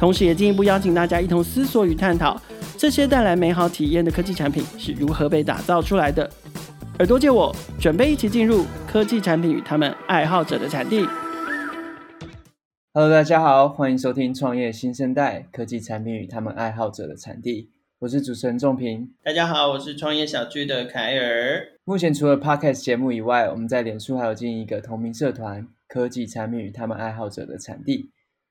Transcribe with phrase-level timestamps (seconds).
[0.00, 2.40] 同时，也进一步邀请大家一同思索与探讨，
[2.78, 6.28] 这些带来美好体验的科技产品是如何被打造出来的。
[7.00, 11.06] 耳朵借我，准备一起进入科技产品与他们爱好者的产地。
[12.94, 17.68] Hello，大家好，欢迎收听创业新生代科技产品与他们爱好者的产地。
[17.98, 19.06] 我是主持人仲平。
[19.22, 21.60] 大家好，我是创业小聚的凯尔。
[21.84, 28.10] 目前除了 Podcast 节目以外，我们在脸书还有经营一个同名社团——科技产品与他们爱好者的产地。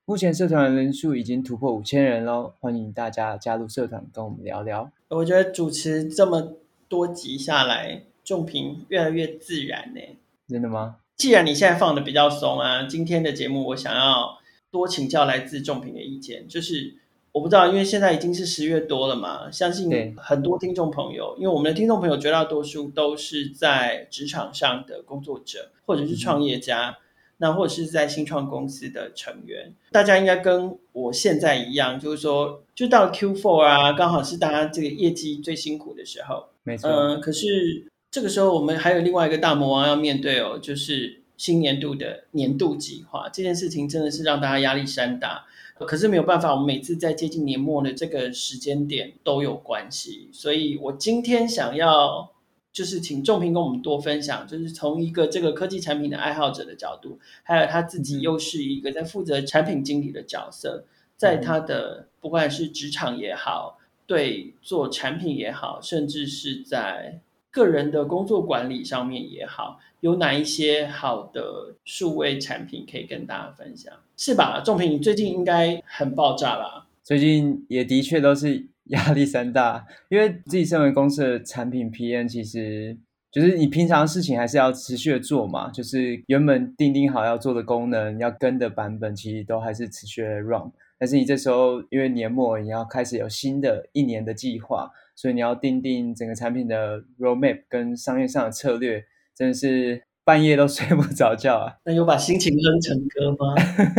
[0.09, 4.91] 目前社团的人数已经突破五千人喽，欢迎大家加入社团跟我们聊聊。
[5.09, 6.57] 我觉得主持这么
[6.87, 8.05] 多集下来。
[8.23, 10.01] 仲平越来越自然呢？
[10.47, 10.95] 真的吗？
[11.15, 14.39] 既然你现在放的比较松啊，今天的节目我想要
[14.71, 16.47] 多请教来自仲平的意见。
[16.47, 16.95] 就是
[17.31, 26.95] 我不知道，因为现在已经是十月多了嘛，相信很多听众朋友，因为我们的听众朋友绝大多数都是在职场上的工作者，或者是创业家，嗯、
[27.39, 36.45] 那或者是在新创公司的成员，大家应该跟我现在一样，就是说，就到了 Q4 啊，刚好是大家这个业绩最辛苦的时候。
[36.63, 36.87] 没错。
[36.89, 37.87] 嗯、呃，可是。
[38.11, 43.29] 这个时候，我们还有另外一个大魔王要面对哦，就是新年度的年度计划。
[43.31, 45.45] 这件事情真的是让大家压力山大，
[45.85, 50.27] 可是没有办法，我们每次在接近年末的这个时间点都有关系。
[50.31, 52.31] 所以我今天想要
[52.79, 60.85] 就是请仲平跟我们多分享，就是从一个这个科技产品的爱好者的角度，还有他自己又是一个在负责产品经理的角色，
[61.17, 63.77] 在他的不管是职场也好，
[64.07, 67.19] 对做产品也好，甚至是在
[67.51, 73.93] 个人的工作管理上面也好，有哪一些好的数位产品可以跟大家分享？
[74.15, 74.61] 是吧？
[74.63, 76.87] 仲平，你最近应该很爆炸吧？
[77.03, 82.95] 最近也的确都是压力山大，因为自己身为公司的产品 PM，其实
[83.31, 90.71] 就是你平常事情还是要持续的做嘛，就是原本定定好要做的功能，要跟的版本，其实都还是持续的 run。
[90.99, 94.91] 但是你这时候因为年末，你要开始有新的一年的计划。
[95.15, 99.03] 所以你要定定整个产品的 roadmap 跟商业上的策略，
[99.35, 101.75] 真的是半夜都 睡不着觉啊！
[101.83, 103.53] 那有把心情哼成歌吗？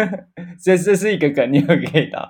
[0.65, 2.27] 这这是一个梗，你有给到。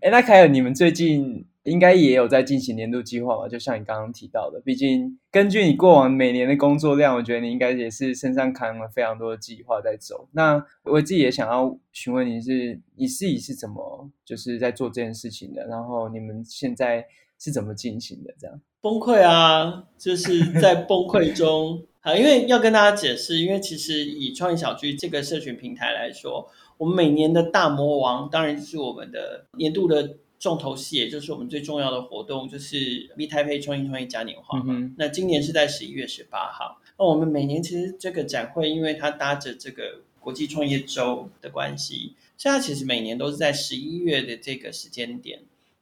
[0.00, 3.48] 哎，那凯尔，你们最近应该也有在进行年度计划吧？
[3.48, 10.28] 就像你刚刚提到的，毕竟根据你过往每年的工作量，我觉得你应该也是身上扛了非常多的计划在走。
[10.32, 15.66] 那我自己也想要询问你是，你自己是怎么就是在做这件事情的？
[15.66, 17.06] 然后你们现在。
[17.40, 18.34] 是怎么进行的？
[18.36, 22.12] 这样崩溃啊，就是在崩溃中啊。
[22.16, 34.74] 因为要跟大家解释，因为其实以创业小聚这个社群平台来说，我们每年的大魔王当然是我们的年度的重头戏，也就是我们最重要的活动，就是 Meet Taipei 创意创业嘉年华嘛。
[34.76, 36.80] 嗯、那今年是在十一月十八号。
[36.98, 45.40] 那我们每年其实这个展会，因为它搭着这个国际创业周的关系，所以它其实每年都是在十一月的这个时间点。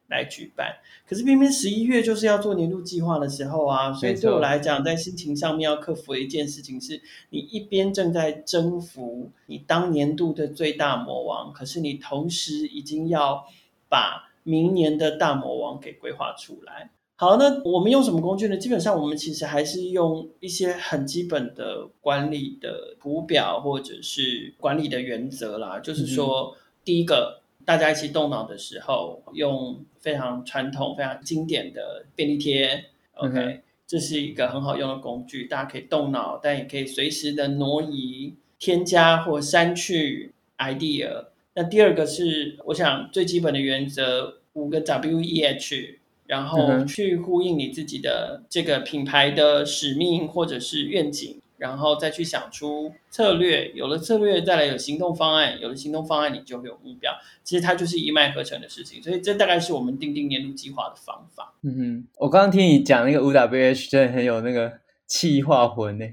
[0.08, 13.48] 来举办，可是偏偏十一月就是要做年度计划的时候啊，所以对我来讲，在心情上面要克服的一件事情是，你一边正在征服你当年度的最大魔王，可是你同时已经要
[13.88, 16.90] 把明年的大魔王给规划出来。
[17.16, 18.56] 好，那我们用什么工具呢？
[18.56, 27.42] 基本上我们其实还是用一些很基本的管理的图表或者是管理的原则啦，就是说，嗯、第一个。
[27.66, 32.84] 大家一起动脑的时候，用非常传统、非常经典的便利贴
[33.14, 41.24] ，OK，、嗯、这是一个很好用的工具，大家可以动脑，但也可以随时的挪移、添加或删去 idea。
[41.56, 51.40] 那第二个是，我想最基本的原则，五个 W E H，然后去呼应你自己的这个品牌的使命或者是愿景。
[51.58, 57.10] 然后再去想出策略，有了策略，再来有行动方案，有了行动方案，你就会有目标。
[57.44, 61.54] 其实它就是一脉合成的事情，所以这大概是我们定定年度计划的方法。
[61.62, 64.70] 嗯哼，我刚刚听你讲那个五 W H，真的很有那个
[65.06, 66.04] 企划魂呢，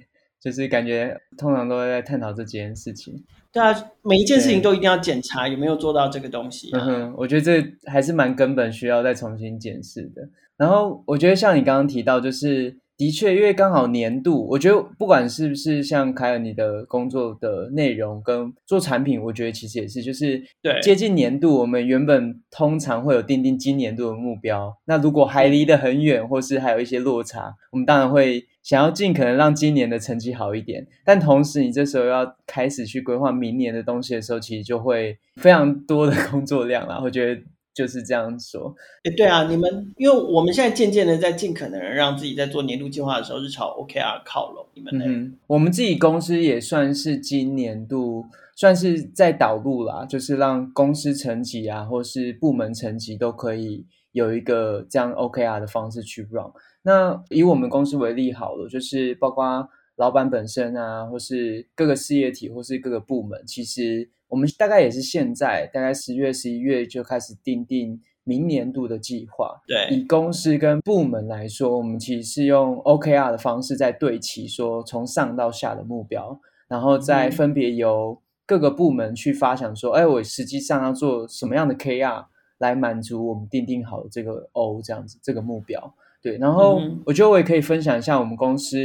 [0.44, 3.24] 就是感觉通常都会在探讨这几件事情。
[3.52, 6.80] 对啊，每一件事情都一定要检查有没有做到这个东西啊。
[6.82, 10.28] 嗯哼，我觉得这还是蛮根本，需要再重新检视的。
[10.58, 12.76] 然后我觉得像你刚刚提到，就是。
[12.96, 24.78] 的的确，因为刚好年度，我觉得不管是不是像凯尔你的工作的内容跟做产品，我觉得其实也是，就是对接近年度，我们原本通常会有定定今年度的目标。
[24.86, 30.88] 那如果还离得很远，或是还有一些落差，我们当然会想要尽可能让今年的成绩好一点。
[31.06, 37.00] 但同时，你这时候要开始去规划明年的东西的时候，其实就会非常多的工作量啦。
[37.04, 37.42] 我觉得。
[37.76, 38.72] 就是这样说，
[39.04, 44.64] 哎，对啊，你们，因为我们现在渐渐的在尽可能让自己在做年度计划的时候是朝 OKR 靠拢。
[44.76, 45.06] 你们呢？
[45.08, 56.52] 嗯，我们自己公司也算是今年度算是在导入啦，就是让公司层级啊，或是部门层级都可以有一个这样 OKR 的方式去 run。
[56.84, 64.10] 那以我们公司为例好了，就是包括老板本身啊，或是各个事业体，或是各个部门，其实。
[64.30, 69.62] 我们大概也是现在，大概十月、十一月就开始定定明年度的计划。
[69.68, 76.36] 对，以公司跟部门来说，我们其实是用 OKR 的方式在对齐，说从上到下的目标，
[76.68, 82.26] 然后再分别由各个部门去发想说，嗯、哎，我实际上要做什么样的 KR
[82.58, 85.94] 来满足我们定定好的这个 O 这样子这个目标。
[86.24, 88.78] 对，然后我觉得我也可以分享一下我们公司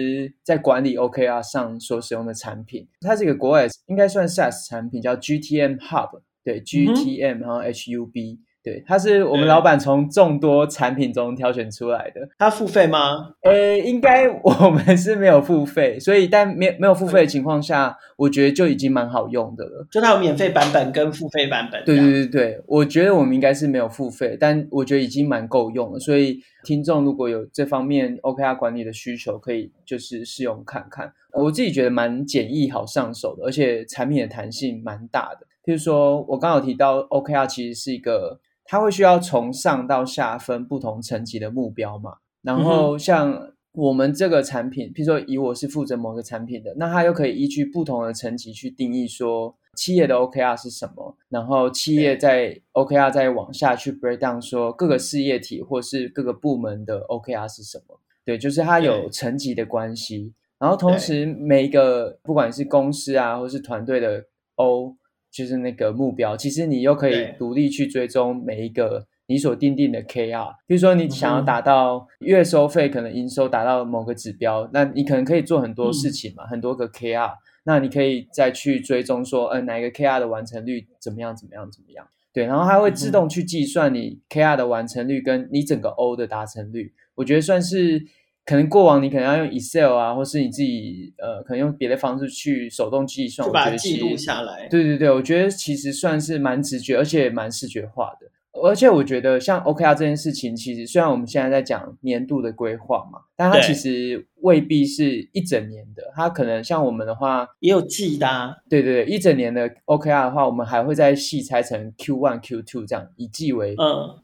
[0.42, 2.88] 在管理 OKR 上所使用的产品。
[3.00, 6.20] 它是一个国外应该算 SaaS 产品，叫 GTM Hub。
[6.42, 8.38] 对，GTM 然后 HUB。
[8.60, 12.28] 对，它是我们老板从众多产品中挑选出来的。
[12.36, 13.32] 它付费吗？
[13.42, 19.86] 呃，应该我们是没有付费，所以但没没有付费的情况下，我觉得就已经蛮好用的了。
[19.90, 21.82] 就它有免费版本跟付费版本。
[21.84, 25.98] 对对对对，我觉得我们应该是没有付费，但我觉得已经蛮够用了。
[25.98, 31.10] 所以听众如果有这方面 OKR 管理的需求，可以就是试用看看。
[31.32, 35.46] 我自己觉得蛮简易、好上手的，而且产品的弹性蛮大的。
[35.64, 38.40] 譬如说我刚好提到 OKR 其实是一个。
[38.70, 42.18] 它会需要从上到下分不同层级的目标嘛？
[42.42, 57.98] 然后像我们这个产品，譬如说以我是负责某个产品的，那它又可以依据不同的层级去定义说企业的 OKR 是什么，然后企业在 OKR 再往下去 break down 说各个事业体或是各个部门的 OKR 是什么？
[58.22, 60.34] 对，就是它有层级的关系。
[60.58, 64.26] 然后同时每一个不管是公司啊或是团队的
[64.56, 64.94] O。
[65.30, 70.54] 就是那个目标，其实你又可以独立去追踪每一个你所定定的 KR。
[70.66, 77.32] 比如说，你想要达到月收费，可能营收达到某个指标，那你可能可以做很多事情嘛，嗯、很多个 KR。
[77.64, 82.06] 那你可以再去追踪说，嗯、呃，哪一个 KR 的完成率怎么样，怎么样，怎么样？
[82.32, 86.92] 对，然后它会自动去计算你 KR 的完成率跟你整个 O 的达成率。
[87.14, 88.06] 我觉得算是。
[88.48, 94.66] 可能过往你可能要用 Excel 啊，或是你自己呃，可能用别的方式去手动计算，就把它记录下来。
[94.68, 98.26] 对对对，我觉得其实算是蛮直觉，而且蛮视觉化的。
[98.62, 106.02] 而且我觉得像 OKR 这件事情，其实虽然我们现在在讲年度的规划嘛，但它其实未必是一整年的。
[106.14, 108.56] 它可能像我们的话，也有季的啊。
[108.70, 113.76] 对对对，一整年的 OKR 的话，我们还会再细拆成 Q one、Q two 这样以季为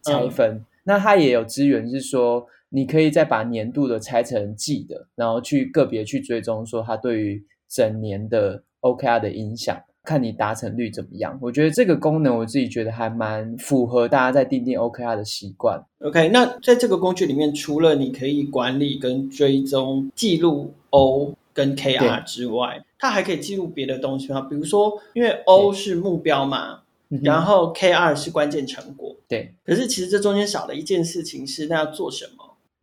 [0.03, 0.53] 拆分。
[0.53, 2.47] 嗯嗯、那它也有资源是说。
[2.75, 11.39] 你可以再把年度的拆成季的，然后去个别去追踪，说它对于整年的 OKR 的影响，看你达成率怎么样。
[11.41, 15.81] 我觉得这个功能我自己觉得还蛮符合大家在定定 OKR 的习惯。
[16.01, 24.41] OK，那在这个工具里面，除了你可以管理跟追踪记录 O 跟 KR 之外，它还可以记录别的东西吗？
[24.51, 26.81] 比如说，因为 O 是目标嘛。
[27.23, 29.55] 然后 KR 是关键成果，对。
[29.65, 32.34] 可是其实这中间少了一件事情是那要做什么？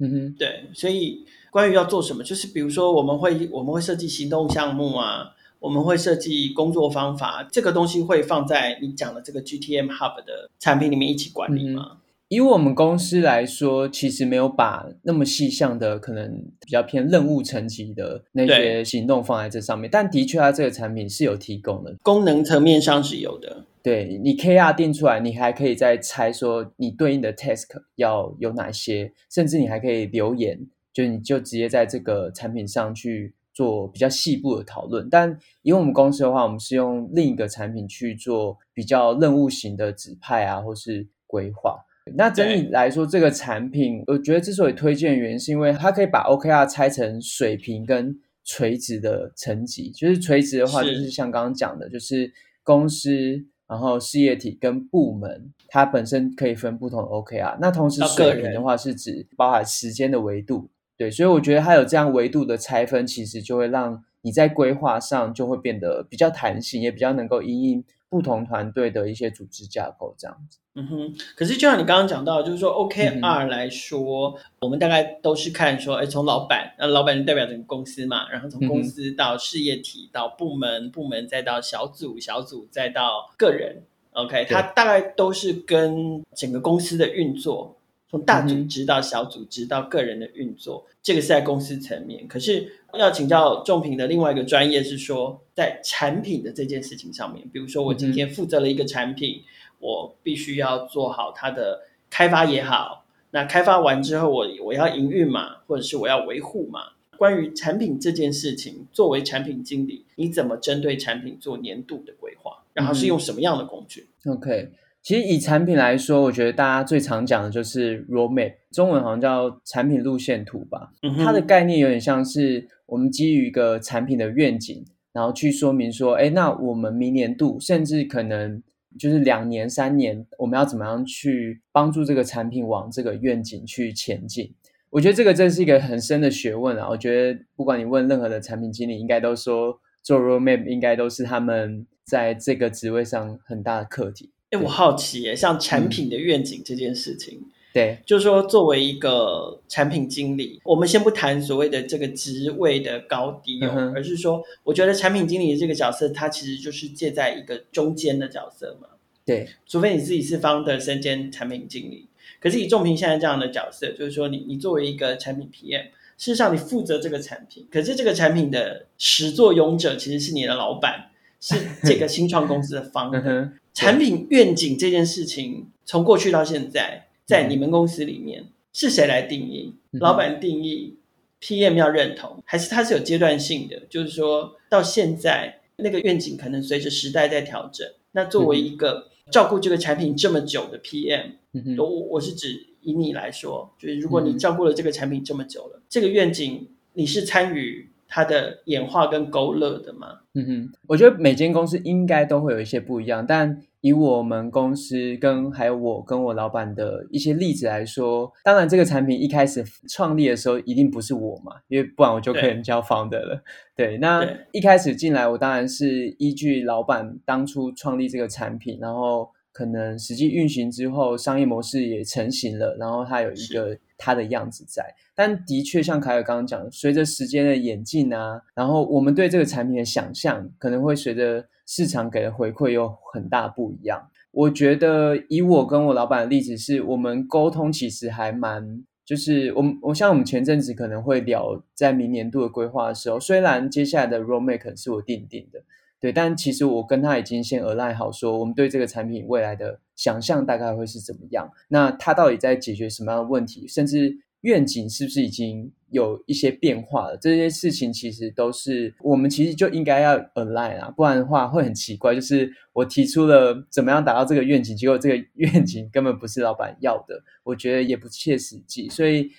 [0.02, 0.66] 嗯哼，对。
[0.74, 11.98] 所以关于要做什么，就是比如说我们会我们会设计行动项目啊，我们会设计工作方法，这个东西会放在你讲的这个 GTM Hub 的产品里面一起管理吗？
[12.32, 19.90] 以我们公司来说，其实没有把那么细项的，可能比较偏任务层级的那些行动放在这上面。
[19.92, 23.66] 但的确，它这个产品是有提供的，功能层面上是有的。
[23.84, 30.58] 对，你 KR 定出来，你还可以再猜说你对应的 task 要有哪些，甚至你还可以留言，
[30.94, 35.10] 就你就直接在这个产品上去做比较细部的讨论。
[35.10, 41.78] 但以我们公司的话，我们是用另一个产品去做比较任务型的指派啊，或是规划。
[42.16, 49.92] 那整体来说，这个产品，我觉得之所以推荐的原因，是因为它可以把 OKR 拆成水平跟垂直的层级。
[49.92, 52.32] 就是垂直的话，就是像刚刚讲的，就是
[52.64, 57.58] 公司，然后事业体跟部门，它本身可以分不同的 OKR。
[57.62, 60.70] 那同时水平的话，是指包含时间的维度。
[60.98, 70.58] 对，所以我觉得它有这样维度的拆分，其实就会让你在规划上就会变得比较弹性，也比较能够因应不同团队的一些组织架构这样子。
[70.76, 87.78] 嗯哼，可是就像你刚刚讲到，就是说 OKR 来说，嗯、我们大概都是看说，哎，从老板，那老板就代表整个公司嘛，然后从公司到事业体，到部门，部门再到小组，小组再到个人，OK，它大概都是跟整个公司的运作，
[88.10, 92.28] 从大组织到小组织到个人的运作，嗯、这个是在公司层面。
[92.28, 99.42] 可是要请教仲平的另外一个专业是说，在产品的这件事情上面，比如说我今天负责了一个产品。
[99.44, 99.46] 嗯
[99.82, 106.82] 我必须要做好它的开发也好，那开发完之后我，我我要营运嘛，或者是我要维护嘛。
[107.18, 112.64] 关于产品这件事情，作为产品经理，你怎么针对产品做年度的规划？
[112.74, 114.08] 然后是用什么样的工具？
[114.24, 114.70] 嗯，OK，
[115.02, 120.92] 其实以产品来说，我觉得大家最常讲的就是 roadmap，中文好像叫产品路线图吧。
[121.02, 121.18] 嗯。
[121.18, 128.62] 它的概念有点像是我们基于一个产品的愿景，然后去说明说，哎，那我们明年度甚至可能。
[129.00, 134.54] 就是两年、三年，我们要怎么样去帮助这个产品往这个愿景去前进？
[134.90, 136.90] 我觉得这个真是一个很深的学问啊！
[136.90, 144.30] 我觉得不管你问任何的产品经理，应该都说做 roadmap 应该都是他们在这个职位上很大的课题。
[144.50, 158.90] 哎，我好奇耶，像产品的愿景这件事情，嗯、对，就是说作为一个产品经理，我们先不谈所谓的这个职位的高低哦，嗯、而是说，我觉得产品经理的这个角色，它其实就是介在一个中间的角色嘛。
[159.26, 162.08] 对，除非你自己是 founder 身兼产品经理，
[162.42, 165.84] 可是以仲平现在这样的角色，就是说你你作为一个产品 PM，
[166.18, 173.52] 事实上你负责这个产品，可是这个产品的始作俑者其实是你的老板，是这个新创公司的 founder。
[173.74, 179.74] 产品愿景这件事情，从过去到现在，在你们公司里面是谁来定义？
[179.92, 180.98] 老板定义
[181.40, 183.84] ，PM 要认同，还是它是有阶段性的？
[183.90, 187.88] 就是说到现在，那个愿景可能随着时代在调整。
[188.12, 200.20] 那作为一个照顾这个产品这么久的 PM，嗯，我我是指以你来说，就是如果你照顾了这个产品这么久了，嗯、这个愿景你是参与它的演化跟勾勒的吗？
[200.34, 213.44] 嗯哼，我觉得每间公司应该都会有一些不一样，但以我们公司跟还有我跟我老板的一些例子来说，当然这个产品一开始创立的时候一定不是我嘛，因为不然我就可以叫 founder 了。
[213.76, 224.84] 对，对，那一开始进来，我当然是依据老板当初创立这个产品，然后可能实际运行之后，商业模式也成型了，然后它有一个它的样子在。
[225.14, 231.46] 但的确像凯尔刚刚讲，随着时间的演进啊，然后我们对这个产品的想象可能会随着。
[231.68, 234.10] 市场给的回馈有很大不一样。
[234.32, 245.64] 我觉得以我跟我老板的例子是，我们沟通其实还蛮，就是我们我像我们前阵子可能会聊在明年度的规划的时候，虽然接下来的 roadmap 是我定定的，
[246.02, 262.16] 对，但其实我跟他已经先扼要好说，我们对这个产品未来的想象大概会是怎么样，那他到底在解决什么样的问题，甚至愿景是不是已经有一些变化了，这些事情其实都是我们其实就应该要 align 啊，不然的话会很奇怪。
[262.16, 268.90] 就是我提出了怎么样达到这个愿景，结果这个 愿景根本不是老板要的，我觉得也不切实际。
[268.90, 269.30] 所以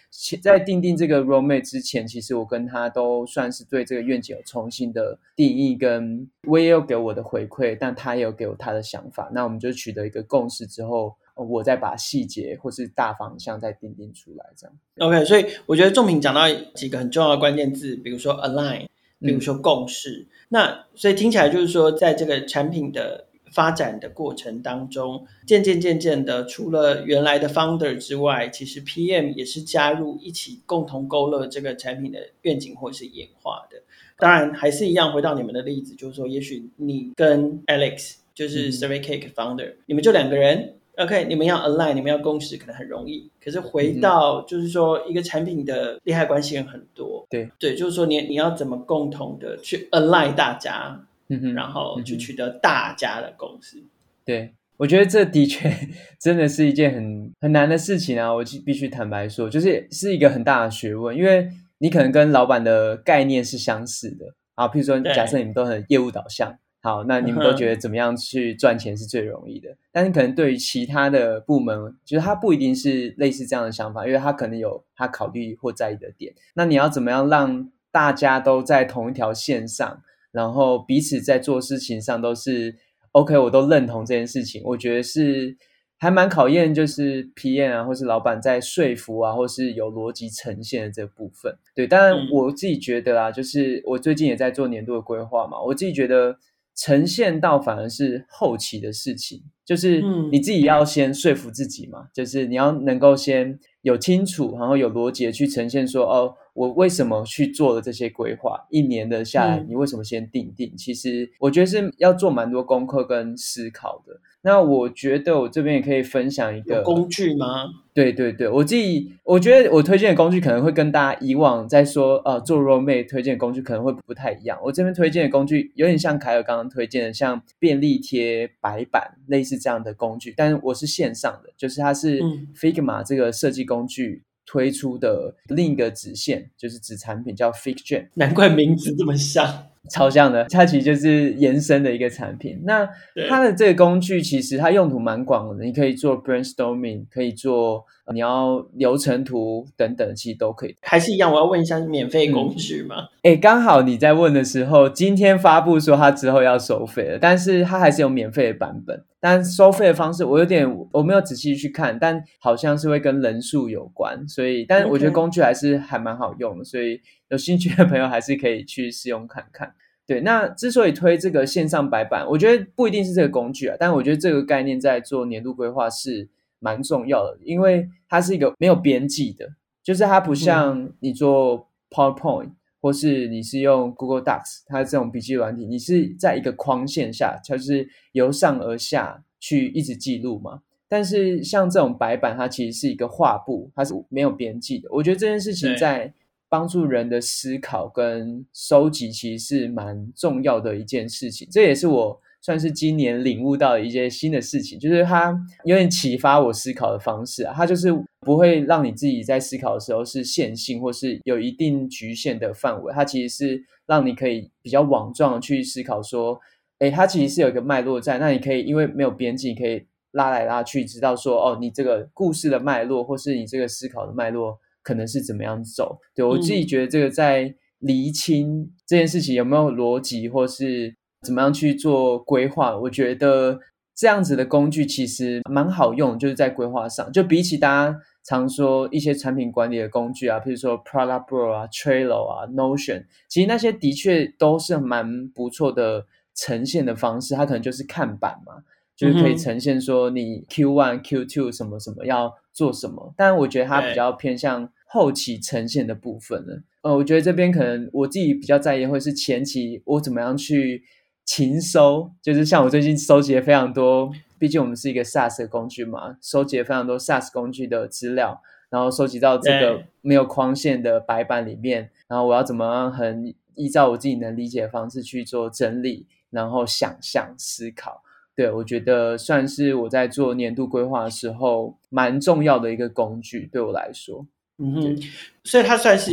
[0.42, 9.30] 在订定这个 roadmap 之前，其实我跟他都算是对这个愿景有重新的定义，跟我也有给我的回馈，但他也有给我他的想法。
[9.34, 11.16] 那我们就取得一个共识之后。
[11.34, 14.76] 我再把细节或是大方向再定定出来，这样。
[14.98, 18.86] OK，所以我觉得仲平讲到几个很重要的关键字，比如说 align，
[19.18, 20.10] 比如说共识。
[20.10, 33.82] 嗯、那所以听起来就是说，在这个产品的发展的过程当中，渐渐渐渐的，除了原来的 founder 之外，其实 PM 也是加入一起共同勾勒这个产品的愿景或是演化的。
[34.18, 40.74] 当然，还是一样，回到你们的例子，就是说，也许你跟 Alex 就是 SurveyCake founder，、嗯、你们就两个人。
[40.98, 43.30] OK，你们要 align，你们要共识，可能很容易。
[43.42, 47.26] 可是回到就是说，一个产品的利害关系人很多。
[47.30, 53.82] 对对，就是说你你要怎么共同的去 align 大家，嗯哼，然后去取得大家的共识。
[54.22, 55.72] 对，我觉得这的确
[56.20, 58.30] 真的是一件很很难的事情啊！
[58.30, 64.68] 我必须坦白说，就是是一个很大的学问，因为你可能跟老板的概念是相似的啊。
[64.68, 66.58] 譬如说，假设你们都很业务导向。
[66.84, 69.68] 好，那你们都觉得怎么样去赚钱是最容易的？
[69.92, 76.34] 但是可能对于其他的部门，就是他不一定是类似这样的想法，因为他可能有他考虑或在意的点。
[76.54, 82.74] 那你要怎么样让大家都在同一条线上，然后彼此在做事情上都是
[83.12, 84.60] OK，我都认同这件事情。
[84.64, 85.56] 我觉得是
[85.98, 91.56] 还蛮考验，就是 PM 啊，或是老板在说服啊，或是有逻辑呈现的这部分。
[91.76, 96.36] 对，当然我自己觉得啊，就是我最近也在做年度的规划嘛，我自己觉得。
[96.74, 110.68] 呈现到反而是后期的事情，就是你自己要先说服自己嘛，嗯、就是你要能够先有清楚，然后有逻辑的去呈现说，哦，我为什么去做了这些规划，一年的下来，你为什么先定定？
[110.68, 114.20] 嗯、其实我觉得是要做蛮多功课跟思考的。
[114.44, 117.64] 那我觉得我这边也可以分享一个工具吗？
[117.94, 124.58] 对对对，我自己我觉得我推荐的工具可能会跟大家以往在说呃做 roadmap 推荐的工具可能会不太一样。
[124.64, 132.18] 我这边推荐的工具有点像凯尔刚刚推荐的，像便利贴、白板类似这样的工具，但是我是线上的，就是它是
[132.56, 139.66] Figma 这个设计工具推出的另一个子线，就是子产品叫 FigJam，难怪名字这么像。
[139.90, 142.56] 超像的，它其实就是延伸的一个产品。
[142.62, 142.88] 那
[143.28, 150.76] 它的这个工具其实它用途蛮广的，你可以做 brainstorming，可以做你要流程图等等，其实都可以。
[150.82, 153.08] 还是一样，我要问一下，免费工具吗？
[153.24, 159.02] 哎、嗯，刚好你在问的时候，今天发布说它之后要收费了，但是它还是有免费的版本。
[159.24, 169.72] 但收费的方式我有点我没有仔细去看，但好像是会跟人数有关，所以但我觉得工具还是还蛮好用的，所以有兴趣的朋友还是可以去试用看看。
[170.04, 179.48] 对，那之所以推这个线上白板，我觉得不一定是这个工具啊，但我觉得这个概念在做年度规划是蛮重要的，因为它是一个没有边际的，
[179.84, 190.60] 就是它不像你做 PowerPoint、嗯、或是你是用 Google Docs，它这种笔记软体，你是在一个框线下，就是由上而下去一直记录嘛。
[190.88, 194.88] 但是像这种白板，它其实是一个画布，它是没有边际的。
[194.90, 196.12] 我觉得这件事情在
[196.48, 201.48] 帮助人的思考跟收集，其实是蛮重要的一件事情。
[201.50, 205.34] 这也是我算是今年领悟到的一些新的事情，就是它
[205.64, 207.54] 有点启发我思考的方式啊。
[207.56, 207.88] 它就是
[208.20, 216.38] 不会让你自己在思考的时候是线性或是有一定局限的范围，它其实是让你可以比较网状去思考说，
[216.80, 218.18] 诶，它其实是有一个脉络在。
[218.18, 224.58] 那你可以因为没有边际，可以拉来拉去，知道说，哦，你这个故事的脉络，或是你这个思考的脉络。
[224.84, 225.96] 可能是怎么样走？
[226.12, 230.92] 对，我自己觉得这个在厘清这件事情有没有逻辑，或是
[231.22, 233.58] 怎么样去做规划，我觉得
[233.94, 248.62] 这样子的工具其实蛮好用，就是在规划上，就比起大家常说一些产品管理的工具啊，譬如说 Product Board 啊、Trello 啊、Notion，其实那些的确都是蛮不错的呈现的方式，它可能就是看板嘛。
[248.94, 256.62] 就是可以呈现说你 Q one Q two 什么什么要做什么，但我觉得它比较偏向后期呈现的部分了。
[256.82, 260.84] 呃，我觉得这边可能我自己比较在意会是前期我怎么样去
[261.34, 278.02] 勤收，就是像我最近收集了非常多，毕竟我们是一个 SaaS 的工具嘛，收集了非常多 SaaS 工具的资料，然后收集到这个没有框线的白板里面，然后我要怎么样很依照我自己能理解的方式去做整理，然后想象思考。
[278.34, 284.26] 对，我觉得算是我在做年度规划的时候蛮重要的一个工具，对我来说。
[284.58, 285.02] 嗯哼，
[285.44, 286.12] 所以它算是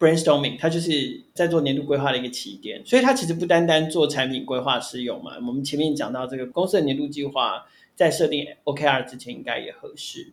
[0.00, 2.82] brainstorming，它就是在做年度规划的一个起点。
[2.84, 5.36] 所以它其实不单单做产品规划使用嘛。
[5.46, 10.32] 我们前面讲到这个公司的年度计划，在设定 OKR 之前应该也合适。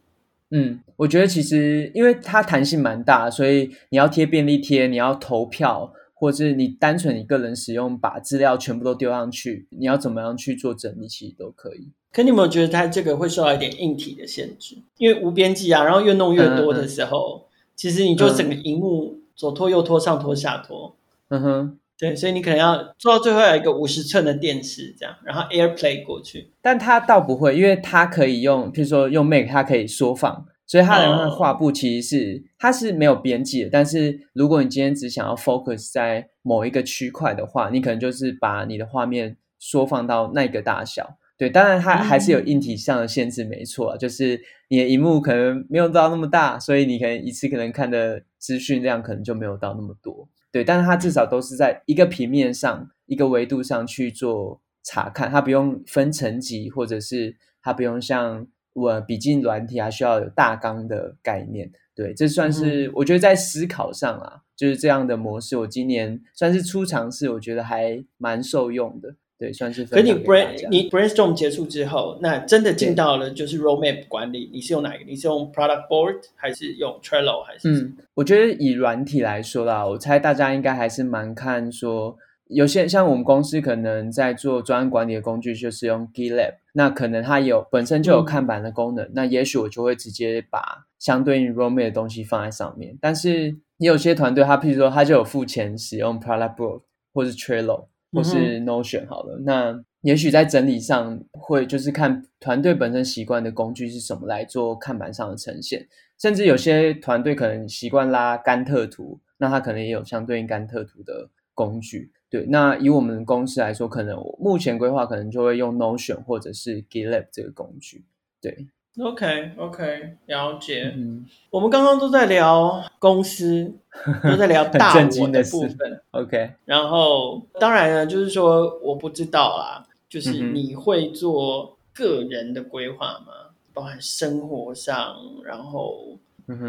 [0.50, 5.94] 嗯，我觉得其实因为它弹性蛮大，所以你要贴便利贴，你要投票。
[6.20, 11.90] 或者是你单纯一个人使用，把资料全部都丢上去，你要怎么样去做整理，其实都可以。
[12.12, 14.76] 可你有没有觉得它这个会受到一点硬体的限制？
[14.98, 20.94] 因为无边际啊，然后越弄越多的时候，嗯嗯其实你就整个荧幕左拖右拖，上拖下拖。
[21.30, 26.52] 嗯哼，对，所以你可能要做到最后有一个五十寸的电池这样，然后 AirPlay 过去。
[26.62, 30.46] 但它倒不会，因为它可以用，譬如说用 Mac，它可以缩放。
[30.70, 32.42] 所以它的画布其实是、oh.
[32.60, 41.18] 它是没有边际的，但是如果你今天只想要 focus 在某一个区块的话，你可能就是把你的画面缩放到那个大小。
[41.38, 43.98] 对，当然它还是有硬体上的限制，没错，mm.
[44.00, 50.28] 就是你的荧幕可能没有到那么大，所以你可能一次可能看的资讯量可能就没有到那么多。
[50.52, 58.48] 对，但是它至少都是在一个平面上、一个维度上去做查看，它不用分层级，或者是它不用像。
[58.74, 65.58] 我笔记软体还需要有大纲的概念，对，这算是我觉得在思考上啊，嗯、就是这样的模式。
[65.58, 69.86] 我今年算是初尝试，我觉得还蛮受用的，对，算是。
[69.86, 75.06] 可你 brain 你 brainstorm 结束之后，那真的进到了就是 roadmap 管理，你是用哪一个？
[75.06, 77.70] 你是用 product board 还是用 Trello 还是？
[77.72, 82.18] 嗯，我觉得以软体来说啦，我猜大家应该还是蛮看说。
[82.50, 92.98] 有些像我们公司可能在做专案管理的工具，就是用 GitLab，那可能它有本身就有看板的功能，嗯、那也许我就会直接把相对应 roadmap 的东西放在上面。
[93.02, 96.82] 但是也有些团队，他譬如说他就有付钱使用 Product Board
[97.14, 99.38] 或是 Trello，或是 Notion 好了。
[99.38, 112.12] 嗯、那也许在整理上会就是看团队本身习惯的工具是什么来做看板上的呈现，甚至有些团队可能习惯拉甘特图，那它可能也有相对应甘特图的工具。
[112.30, 118.06] 对，那以我们公司来说，可能我目前规划可能就会用 Notion 或者是 GitLab 这个工具。
[118.40, 118.68] 对
[119.00, 120.94] ，OK OK，了解。
[120.96, 123.74] 嗯，我们刚刚都在聊公司，
[124.24, 126.02] 都在聊大我的部分。
[126.12, 133.34] OK，然后当然呢，就是说我不知道啦，就是你会做个人的规划吗？
[133.48, 136.18] 嗯、包含生活上，然后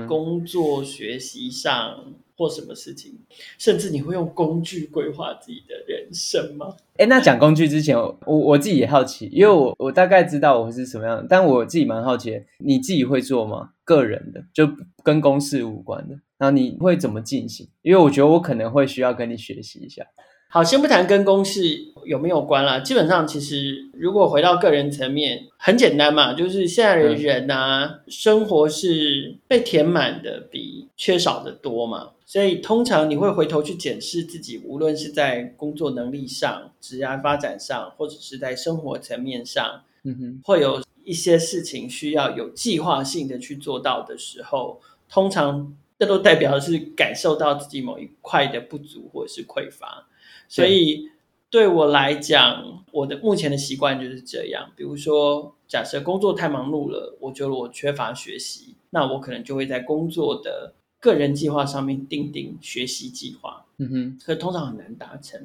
[0.06, 2.14] 工作学习上。
[2.38, 3.18] 或什么事情，
[3.58, 6.72] 甚至你会用工具规划自己的人生吗？
[6.96, 13.70] 哎，那讲工具之前，我我自己也好奇，因为我我大概知道我是什么样的，但我自己蛮好奇，你自己会做吗？
[13.82, 14.70] 个人的，就
[15.02, 17.66] 跟公司无关的，那你会怎么进行？
[17.82, 20.06] 因为我觉得我可能会需要跟你学习一下。
[20.50, 22.80] 好，先不谈跟公式有没有关啦。
[22.80, 32.12] 基本上，其实如果回到个人层面，很简单嘛，就是现在的人啊，嗯、生活是被填满的比缺少的多嘛。
[32.24, 44.80] 所以，通常你会回头去检视自己，无论是在工作能力上、职业发展上，或者是在生活层面上，嗯哼，会有一些事情需要有计划性的去做到的时候，
[45.10, 50.06] 通常这都代表的是感受到自己某一块的不足或者是匮乏。
[50.48, 51.10] 所以
[51.50, 54.70] 对我来讲，我的目前的习惯就是这样。
[54.74, 63.64] 比如说，假设工作太忙碌了，我觉得我缺乏学习，那我可能就会在工作的个人计划上面定定学习计划。
[63.76, 65.40] 嗯哼，可通常很难达成。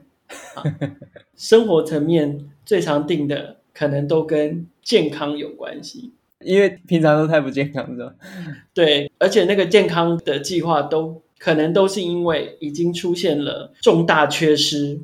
[1.36, 8.16] 生活层面最常定的，可能都跟健康有关系，因为平常都太不健康是吧。
[8.74, 11.23] 对，而且那个健康的计划都。
[11.44, 14.98] 可能都是因为已经出现了重大缺失，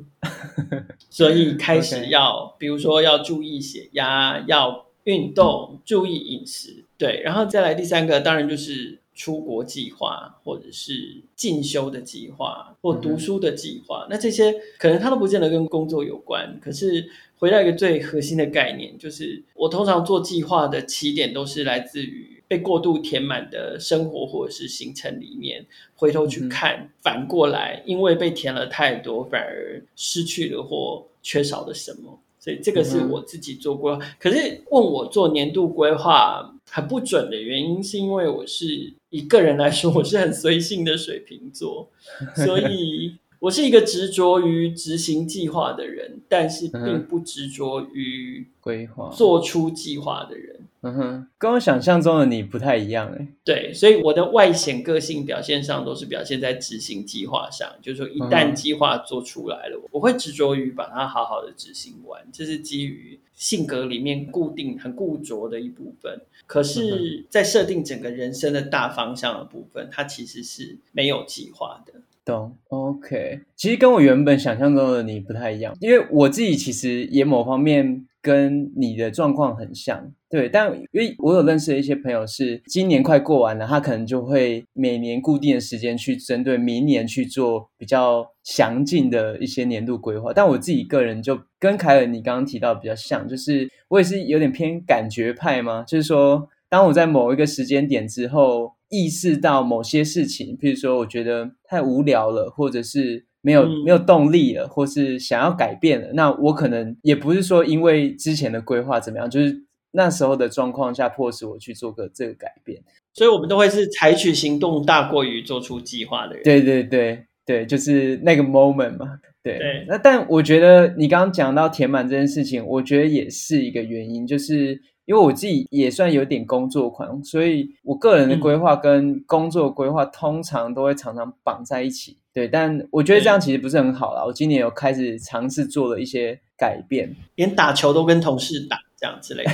[1.10, 14.06] 所以开始要.比如说要注意血压，要运动，注意饮食，对，然后再来第三个，当然就是出国计划，或者是进修的计划，或读书的计划。
[14.06, 22.39] 嗯、那这些可能它都不见得跟工作有关，可是回到一个最核心的概念，就是我通常做计划的起点都是来自于。
[22.50, 32.18] 被过度填满的生活或者是行程里面，回头去看，嗯、反过来，因为被填了太多，反而失去了或缺少了什么。
[32.40, 33.92] 所以这个是我自己做过。
[33.92, 41.88] 嗯、可是问我做年度规划很不准的原因，是因为我是一个人来说，我是很随性的水瓶座，
[42.34, 43.14] 所以。
[43.40, 50.56] 我是一个执着于执行计划的人，但是并不执着于规划做出计划的人。
[50.82, 53.28] 嗯哼，跟我想象中的你不太一样诶。
[53.44, 66.18] 对，所以我的外显个性表现上都是表现在执行计划上，就是说一旦计划做出来了，我会执着于把它好好的执行完，这是基于性格里面固定很固着的一部分。
[66.46, 71.92] 可是，在设定整个人生的大方向的部分，它其实是没有计划的。
[72.24, 73.40] 懂，OK。
[73.56, 80.48] 其实跟我原本想象中的你不太一样，因为我自己其实也某方面跟你的状况很像，对。
[80.48, 90.32] 但因为我有认识的一些朋友是今年快过完了，他可能就会每年固定的时间去针对明年去做比较详尽的一些年度规划。
[90.32, 98.72] 但我自己个人就跟凯尔你刚刚提到比较像，就是我也是有点偏感觉派嘛，就是说当我在某一个时间点之后。
[98.90, 112.82] 意识到某些事情，譬如说，我觉得太无聊了，或者是没有、嗯、没有动力了，或是想要改变了，那我可能也不是说因为之前的规划怎么样，就是那时候的状况下迫使我去做个这个改变。
[113.14, 116.42] 所以，我们都会是采取行动大过于做出计划的人。
[116.42, 119.18] 对对对对，就是那个 moment 嘛。
[119.42, 119.56] 对。
[119.56, 124.80] 对那但我觉得你刚刚讲到填满这件事情，我觉得也是一个原因，就是。
[125.06, 132.16] 因为我自己也算有点工作狂，所以我个人的规划跟工作规划通常都会常常绑在一起。
[132.32, 134.24] 对，但我觉得这样其实不是很好啦。
[134.24, 139.50] 我今年有开始尝试做了一些改变，连打球都跟同事打这样之类的。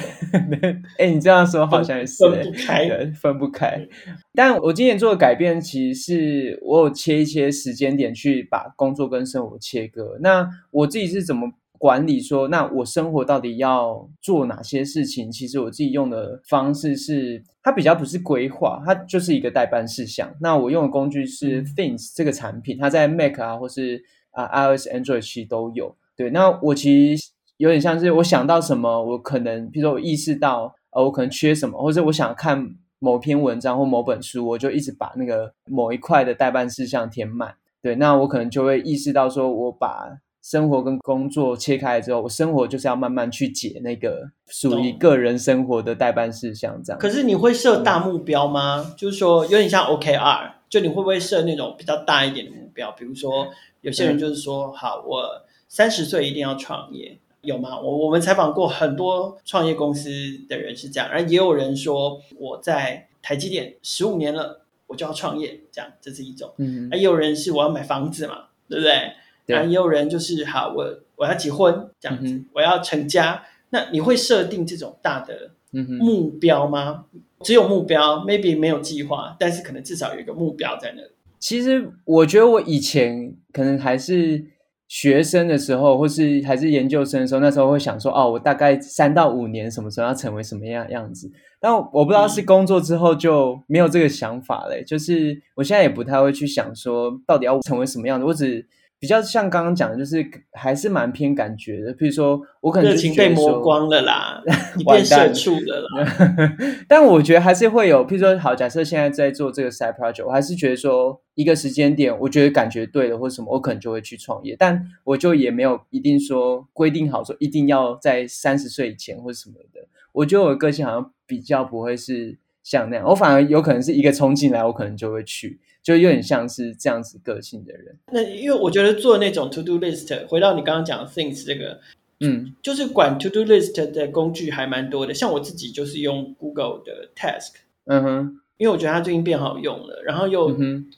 [0.98, 3.88] 哎，你这样说好像也是分不开的，分不开。
[4.34, 10.18] 但我今年做的改变，其实是我有切一些时间点去把工作跟生活切割。
[10.20, 11.50] 那我自己是怎么？
[11.86, 15.30] 管理说，那我生活到底要做哪些事情？
[15.30, 20.28] 其实我自己用的方式是，它比较不是规划，它就是一个代办事项。
[20.40, 25.94] 那我用的工具是 Things 这个产品，它在 Mac 啊，或是啊 iOS、Android 其实都有。
[26.16, 32.68] 对，那我其实有点像是我想到什么，我可能，比如说我意识到，呃，我可能缺什么，或者我想看
[32.98, 37.54] 某篇文章或某本书，我就一直把那个某一块的代办事项填满。
[37.80, 40.08] 对，那我可能就会意识到说，我把
[40.48, 47.00] 生活跟工作切开之后，我生活就是要慢慢去解那个属于个人生活的待办事项，这样。
[47.00, 48.84] 可是你会设大目标吗？
[48.86, 52.92] 嗯、就是说有点像 OKR，就你会不会设那种比较大一点的目标？
[52.92, 53.48] 比如说
[53.80, 55.28] 有些人就是说，嗯、好，我
[55.66, 57.80] 三十岁一定要创业，有吗？
[57.80, 60.08] 我我们采访过很多创业公司
[60.48, 66.52] 的人是这样，而也有人说我在台积电十五年了，我就要创业，这样这是一种。
[66.58, 69.10] 嗯，也有人是我要买房子嘛，对不对？
[69.54, 70.84] 啊，也有人就是好，我
[71.16, 73.42] 我要结婚这样子，嗯、我要成家。
[73.70, 75.50] 那你会设定这种大的
[75.98, 77.06] 目标吗？
[77.12, 81.08] 嗯、只有目标，maybe 没有计划，但是可能至少有一个目标在那里。
[81.40, 84.46] 其实我觉得我以前可能还是
[84.86, 91.28] 学生的时候，或是还是研究生的时候，那时候会想说，哦，我大概三到五年什么时候要成为什么样样子。
[91.58, 94.80] 但我不知道是工作之后就没有这个想法嘞。
[94.82, 98.64] 嗯、就是我现在也不太会去想说，到底要成为什么样子，我只。
[99.06, 101.92] 比较像刚刚讲的，就是还是蛮偏感觉的。
[101.92, 104.42] 比如说，我可能热情被磨光了啦，
[104.76, 106.16] 你变社畜了啦。
[106.88, 114.56] 但我觉得还是会有，譬如说，好，假设现在在做这个 side project，我还是觉得说一个时间点，我觉得感觉对了或者什么，我可能就会去创业。
[114.58, 119.86] 但我就也没有一定说规定好说一定要在三十岁以前或者什么的。
[120.10, 125.60] 我觉得我的个性好像比较不会是像那样，我反而有可能是一个冲进来，我可能就会去。
[125.84, 127.96] 就有点像是这样子个性的人。
[128.10, 131.78] 那因为我觉得做那种 to do list，回到你刚刚讲的 things 这个，
[132.18, 135.14] 嗯，就是管 to do list 的工具还蛮多的。
[135.14, 137.52] 像我自己就是用 Google 的 Task，
[137.84, 140.52] 嗯哼，因为我觉得它最近变好用了，然后又、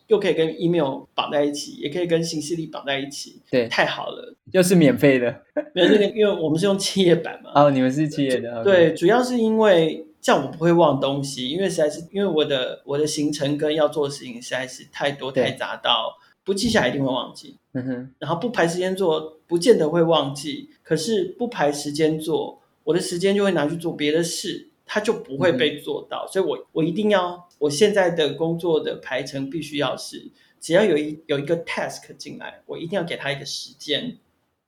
[0.06, 5.42] 又可以跟 email 绑在一起，也可以跟行事历绑在一起，对，太好了，又是免费的。
[5.74, 7.50] 没有那个，因为我们是用企业版嘛。
[7.54, 10.06] 哦，你们是企业的，对，主要是因为。
[10.20, 17.56] 这样我不会忘东西，因为实在是因为我的我的行程跟要做的事情实在是太多太杂到不记下来一定会忘记。
[17.72, 20.70] 嗯哼，然后不排时间做，不见得会忘记。
[20.82, 26.26] 可是不排时间做，我的时间就会拿去做别的事，它就不会被做到。
[26.26, 34.16] 嗯，所以我我一定要，我现在的工作的排程必须要是，只要有一有一个 task 进来，我一定要给他一个时间。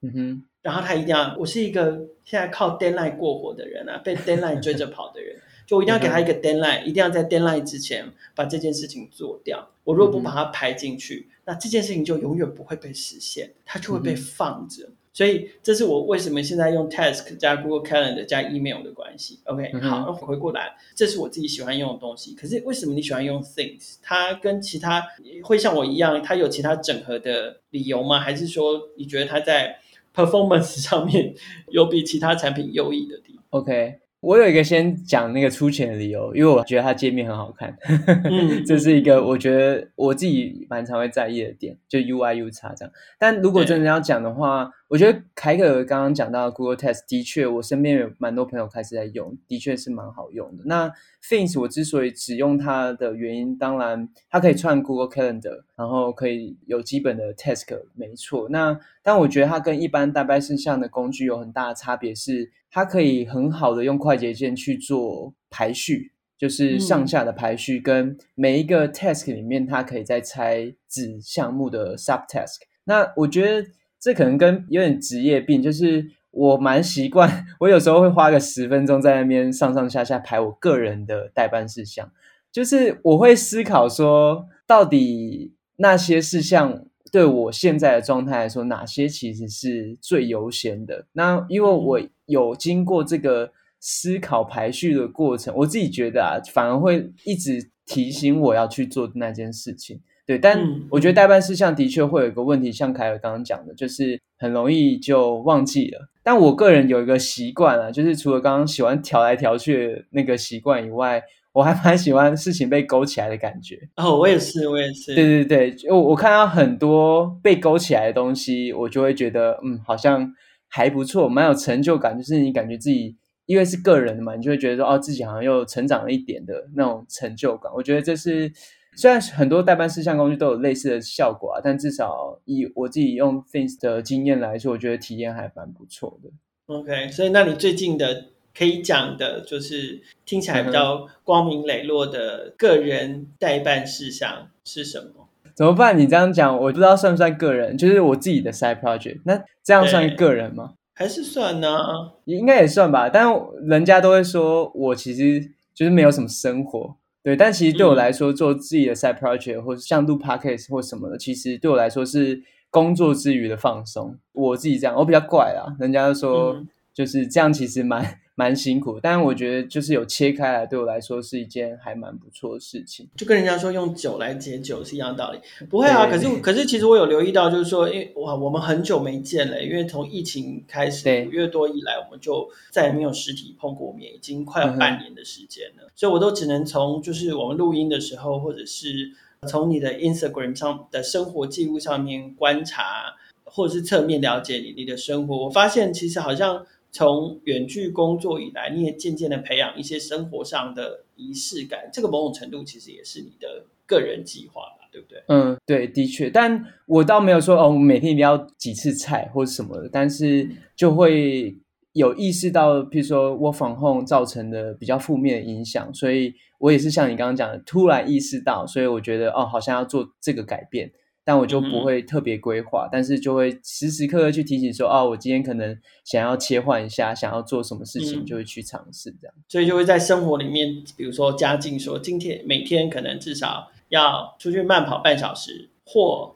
[0.03, 0.43] 嗯哼。
[0.63, 5.35] 然后他一定要，我是一个现在靠 deadline 过活的人啊，被 deadline 追着跑的人，
[5.67, 9.71] 就我一定要给他一个 deadline，一定要在 deadline 之前把这件事情做掉。
[9.85, 14.91] 我如果不把它排进去，那这件事情就永远不会被实现，它就会被放着。
[15.13, 19.41] 所以这是我为什么现在用 task 加 Google Calendar 加 email 的关系。
[19.45, 22.35] OK，好，回过来，这是我自己喜欢用的东西。
[22.35, 23.97] 可是为什么你喜欢用 Things？
[24.03, 25.03] 它跟其他
[25.43, 28.21] 会像我一样，它有其他整合的理由吗？
[28.21, 29.80] 还是说你觉得它在
[30.15, 31.35] performance 上面
[31.71, 33.45] 有比其他产品优异的地方。
[33.51, 37.77] OK，我有一个先讲那个出钱的理由，因为我觉得它界面很好看，
[38.25, 42.93] 嗯、 这是一个我觉得我自己蛮常会在意的点，就 UI UX 这样。
[43.19, 50.65] 但如果真的要讲的话，我觉得凯可刚刚讲到 Google Test，的确，我身边有蛮多朋友开始在用，的确是蛮好用的。
[50.67, 58.49] 那 Things 我之所以只用它的原因，当然它可以串 Google Calendar，然后可以有基本的 Task，没错。
[58.49, 72.57] 那但我觉得它跟一般待办事项的工具有很大的差别，是它可以很好的用快捷键去做排序，就是上下的排序，嗯、跟每一个 Task 里面它可以再拆子项目的 Subtask。
[72.83, 73.69] 那我觉得。
[74.01, 82.11] 这可能跟有点职业病，就是我蛮习惯，我有时候会花个十分钟在那边上上下下排我个人的待办事项，
[82.51, 91.07] 就是我会思考说，到底那些事项对我现在的状态来说，哪些其实是最优先的？
[91.13, 100.01] 那因为我有经过这个思考排序的过程，我自己觉得啊，反而会一直提醒我要去做那件事情。
[100.31, 106.09] 对，但我觉得待办事项的确会有一个问题，像凯尔刚刚讲的，就是很容易就忘记了。
[106.23, 111.21] 但我个人有一个习惯啊，就是除了刚刚喜欢调来调去的那个习惯以外，
[111.53, 113.77] 我还蛮喜欢事情被勾起来的感觉。
[113.97, 115.17] 哦，我也是，我也是。
[115.17, 120.33] 对对对，就我看到很多被勾起来的东西，我就会觉得，嗯，好像
[120.69, 122.17] 还不错，蛮有成就感。
[122.17, 123.17] 就是你感觉自己，
[123.47, 127.73] 因为是个人的嘛，你就会觉得说，哦，自己好像又成长了一点的那种成就感。
[127.75, 128.53] 我觉得这是。
[128.97, 136.31] 虽然很多代办事项工具都有类似的效果啊，但至少以我自己用 Things 的经验来说，我觉得体验还蛮不错的。
[136.67, 138.27] OK，所以那你最近的
[138.57, 145.29] 可以讲的，就是听起来比较光明磊落的个人代办事项是什么？
[145.55, 145.99] 怎么办？
[145.99, 150.75] 你这样讲，我不知道算不算个人，就是我自己的 side project，那这样算个人吗？
[150.95, 151.79] 还是算呢？
[152.25, 153.27] 应该也算吧，但
[153.63, 155.41] 人家都会说我其实
[155.75, 156.97] 就是没有什么生活。
[157.23, 164.17] 对，但其实对我来说，做自己的 side project，或者像录 podcast 或什么的，其实对我来说是工作之余的放松。
[164.33, 166.63] 我自己这样，我比较怪啦，人家就说
[166.95, 168.05] 就是这样，其实蛮。
[168.05, 173.07] 嗯 蛮辛苦，但是我觉得就是有切开来，对我来说是一件还蛮不错的事情。
[173.15, 175.39] 就跟人家说用酒来解酒是一样的道理。
[175.69, 185.85] 不会啊，可是可是其实我有留意到，就是说，因为哇，我们很久没见了，因为从疫情开始五月多以来，我们就再也没有实体碰过面，已经快要半年的时间了。
[185.85, 189.11] 嗯、所以我都只能从就是我们录音的时候，或者是
[189.47, 195.45] 从你的 Instagram 上的生活记录上面观察，或者是侧面了解你你的生活。
[195.45, 196.65] 我发现其实好像。
[196.93, 205.23] 从远距工作以来，你也渐渐的培养一些生活上的仪式感，这个某种程度其实也是你的个人计划吧，对不对？
[205.29, 211.57] 嗯，对，的确，但我倒没有说哦，每天一定要几次菜或者什么的，但是就会
[211.93, 220.91] 有意识到，譬如说我防控造成的比较负面的影响，所以我也是像你刚刚讲的，突然意识到，所以我觉得哦，好像要做这个改变。
[221.25, 229.35] 但我就不会特别规划，嗯、但是就会时时刻刻去提醒说，哦，我今天可能想要切换一下，想要做什么事情，就会去尝试这样。
[229.49, 236.35] 所以就会在生活里面，比如说加进说，今天每天可能至少要出去慢跑半小时，或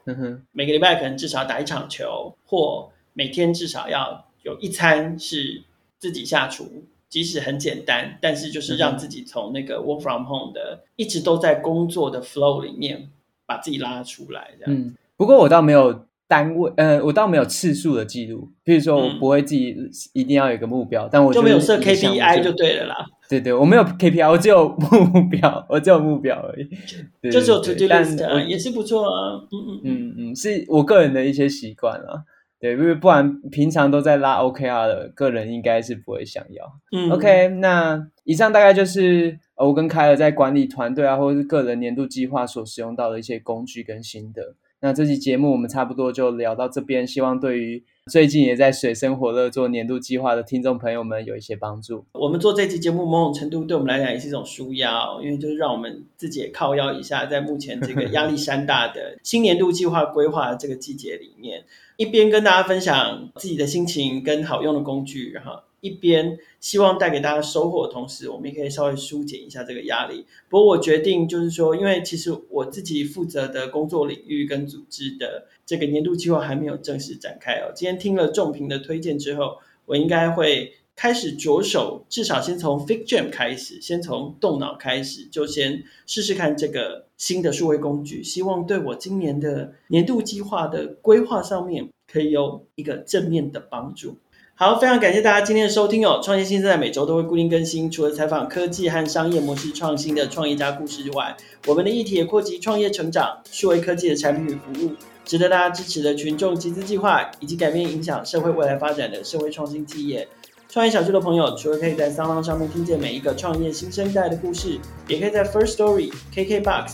[0.51, 5.63] 每个礼拜可能至少打一场球，或每天至少要有一餐是
[5.97, 13.09] 自己下厨，即使很简单，但是就是让自己从那个 work from home 的一直都在工作的 flow 里面。
[13.45, 14.73] 把自己拉出来，这样。
[14.73, 18.49] 嗯，不过我倒没有单位，呃，我倒没有次数的记录。
[18.63, 19.75] 比如说，我不会自己
[20.13, 23.05] 一定要有一个目标，嗯、但我就没有设 KPI 就对了啦。
[23.29, 26.63] 对对，我没有 KPI，我只有目标， 我只有目标而已。
[26.65, 29.41] 对对对，就是有 to do list 也是不错啊。
[29.51, 32.23] 嗯嗯嗯嗯，是我个人的一些习惯啊。
[32.59, 36.65] 对，因为不然平常都在拉 OKR 的个人，应该是不会想要。
[36.95, 39.39] 嗯，OK，那以上大概就是。
[39.57, 44.55] 我跟凯尔在管理团队啊，或者是个人年度计划所使用到的一些工具跟心得。
[44.81, 52.05] 那这期节目我们差不多就聊到这边，希望对于最近也在水深火热做年度计划的听众朋友们有一些帮助。
[52.11, 61.63] 我们做这期节目，某种程度对我们来讲也是一种舒压，因为就是让我们自己也靠腰一下，在目前这个压力山大的新年度计划规划的这个季节里面，
[61.95, 65.53] 一边跟大家分享自己的心情跟好用的工具，然后。
[65.85, 70.25] 一边希望带给大家收获的同时，我们也可以稍微疏解一下这个压力。
[70.49, 77.71] 不过我决定就是说，因为其实我自己负责的工作领域跟组织的这个年度计划还没有正式展开哦。
[77.75, 94.17] 今天听了仲平的推荐之后，我应该会开始着手，至少先从 FigJam 开始，先从动脑开始，就先试试看这个新的数位工具，希望对我今年的年度计划的规划上面可以有一个正面的帮助。
[94.57, 96.21] 好，非常感谢大家今天的收听哦！
[96.23, 101.35] 创业新生代每周都会固定更新，除了采访科技和商业模式创新的创业家故事之外，
[101.67, 104.93] 我们的议题也扩及创业成长、数位科技的产品与服务，
[105.25, 110.25] 值得大家支持的群众集资计划，以及改变影响社会未来发展的社会创新企业。
[110.69, 116.93] 创业小区的朋友，除了可以在 SoundOn 上面听见每一个创业新生代的故事，也可以在 First Story、KKBox。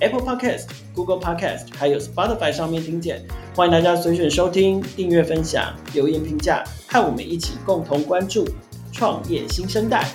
[0.00, 8.46] Apple Podcast、Google Podcast，还有 Spotify 上面听见，欢迎大家随选收听、订阅、分享、留言评价，和我们一起共同关注
[8.92, 10.06] 创业新生代。